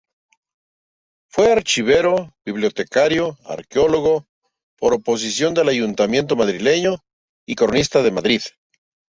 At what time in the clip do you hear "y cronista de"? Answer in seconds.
7.45-8.09